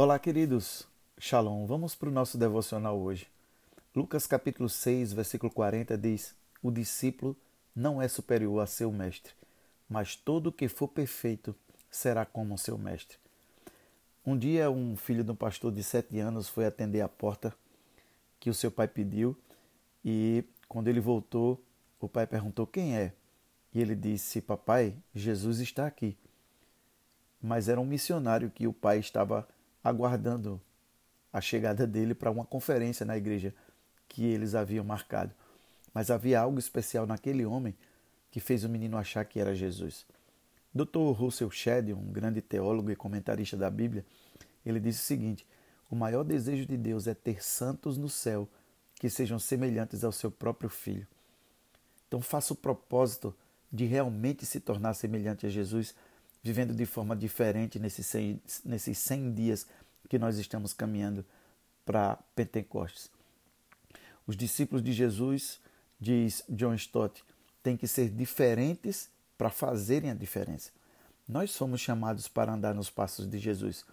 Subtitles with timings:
[0.00, 0.86] Olá, queridos.
[1.18, 1.66] Shalom.
[1.66, 3.26] Vamos para o nosso devocional hoje.
[3.92, 7.36] Lucas capítulo 6, versículo 40 diz: O discípulo
[7.74, 9.32] não é superior a seu mestre,
[9.90, 11.52] mas todo o que for perfeito
[11.90, 13.18] será como seu mestre.
[14.24, 17.52] Um dia, um filho de um pastor de sete anos foi atender a porta
[18.38, 19.36] que o seu pai pediu
[20.04, 21.60] e, quando ele voltou,
[21.98, 23.12] o pai perguntou quem é.
[23.74, 26.16] E ele disse: Papai, Jesus está aqui.
[27.42, 29.44] Mas era um missionário que o pai estava
[29.82, 30.60] aguardando
[31.32, 33.54] a chegada dele para uma conferência na igreja
[34.08, 35.32] que eles haviam marcado.
[35.92, 37.74] Mas havia algo especial naquele homem
[38.30, 40.06] que fez o menino achar que era Jesus.
[40.74, 41.12] Dr.
[41.12, 44.04] Russell Shedd, um grande teólogo e comentarista da Bíblia,
[44.64, 45.46] ele disse o seguinte:
[45.90, 48.48] O maior desejo de Deus é ter santos no céu
[48.94, 51.06] que sejam semelhantes ao seu próprio filho.
[52.06, 53.34] Então faça o propósito
[53.72, 55.94] de realmente se tornar semelhante a Jesus
[56.42, 59.66] vivendo de forma diferente nesses 100, nesses 100 dias
[60.08, 61.24] que nós estamos caminhando
[61.84, 63.10] para Pentecostes.
[64.26, 65.60] Os discípulos de Jesus,
[66.00, 67.24] diz John Stott,
[67.62, 70.70] têm que ser diferentes para fazerem a diferença.
[71.26, 73.84] Nós somos chamados para andar nos passos de Jesus.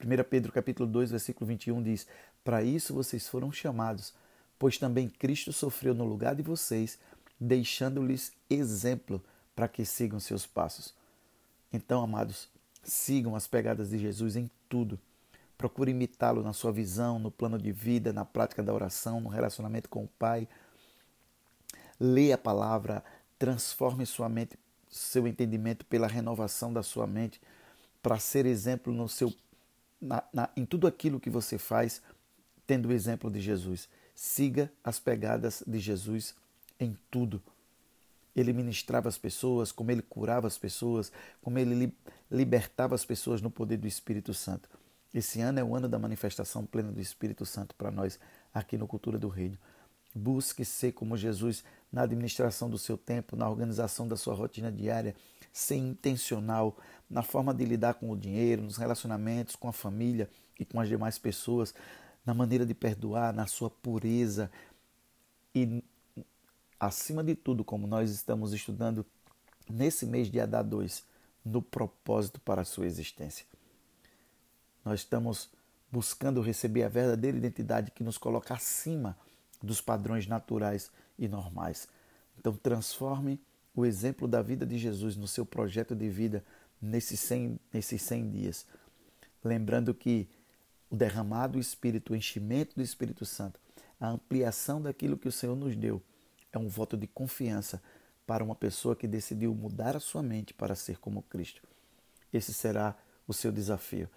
[0.00, 2.06] 1 Pedro capítulo 2, versículo 21 diz:
[2.42, 4.14] "Para isso vocês foram chamados,
[4.58, 6.98] pois também Cristo sofreu no lugar de vocês,
[7.38, 9.22] deixando-lhes exemplo
[9.54, 10.94] para que sigam seus passos."
[11.74, 12.48] Então, amados,
[12.84, 14.96] sigam as pegadas de Jesus em tudo.
[15.58, 19.88] Procure imitá-lo na sua visão, no plano de vida, na prática da oração, no relacionamento
[19.88, 20.46] com o Pai.
[21.98, 23.02] Leia a palavra,
[23.36, 24.56] transforme sua mente,
[24.88, 27.40] seu entendimento pela renovação da sua mente,
[28.00, 29.34] para ser exemplo no seu,
[30.00, 32.00] na, na, em tudo aquilo que você faz,
[32.68, 33.88] tendo o exemplo de Jesus.
[34.14, 36.36] Siga as pegadas de Jesus
[36.78, 37.42] em tudo
[38.34, 41.92] ele ministrava as pessoas, como ele curava as pessoas, como ele
[42.30, 44.68] libertava as pessoas no poder do Espírito Santo.
[45.12, 48.18] Esse ano é o ano da manifestação plena do Espírito Santo para nós
[48.52, 49.56] aqui no Cultura do Reino.
[50.12, 51.62] Busque ser como Jesus
[51.92, 55.14] na administração do seu tempo, na organização da sua rotina diária,
[55.52, 56.76] ser intencional
[57.08, 60.28] na forma de lidar com o dinheiro, nos relacionamentos com a família
[60.58, 61.72] e com as demais pessoas,
[62.26, 64.50] na maneira de perdoar, na sua pureza
[65.54, 65.82] e
[66.78, 69.04] acima de tudo, como nós estamos estudando
[69.68, 71.04] nesse mês de Adá 2,
[71.44, 73.46] no propósito para a sua existência.
[74.84, 75.50] Nós estamos
[75.90, 79.16] buscando receber a verdadeira identidade que nos coloca acima
[79.62, 81.88] dos padrões naturais e normais.
[82.38, 83.40] Então, transforme
[83.74, 86.44] o exemplo da vida de Jesus no seu projeto de vida
[86.80, 88.66] nesses 100, nesses 100 dias.
[89.42, 90.28] Lembrando que
[90.90, 93.58] o derramado Espírito, o enchimento do Espírito Santo,
[94.00, 96.02] a ampliação daquilo que o Senhor nos deu,
[96.56, 97.82] é um voto de confiança
[98.26, 101.62] para uma pessoa que decidiu mudar a sua mente para ser como Cristo.
[102.32, 104.08] Esse será o seu desafio.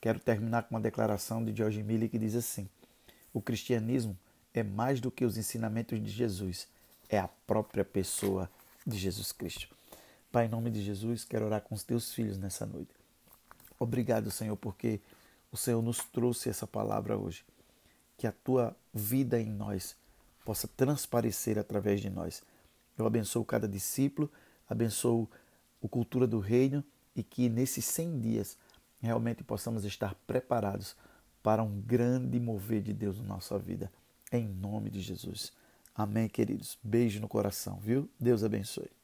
[0.00, 2.68] Quero terminar com uma declaração de George Miller que diz assim:
[3.32, 4.18] O cristianismo
[4.52, 6.68] é mais do que os ensinamentos de Jesus,
[7.08, 8.50] é a própria pessoa
[8.86, 9.68] de Jesus Cristo.
[10.30, 12.90] Pai, em nome de Jesus, quero orar com os teus filhos nessa noite.
[13.78, 15.00] Obrigado, Senhor, porque
[15.50, 17.44] o Senhor nos trouxe essa palavra hoje.
[18.16, 19.96] Que a tua vida em nós
[20.44, 22.42] possa transparecer através de nós.
[22.96, 24.30] Eu abençoo cada discípulo,
[24.68, 25.28] abençoo
[25.80, 28.58] o Cultura do Reino e que nesses 100 dias
[29.00, 30.96] realmente possamos estar preparados
[31.42, 33.90] para um grande mover de Deus na nossa vida.
[34.30, 35.52] Em nome de Jesus.
[35.94, 36.78] Amém, queridos.
[36.82, 38.08] Beijo no coração, viu?
[38.18, 39.01] Deus abençoe.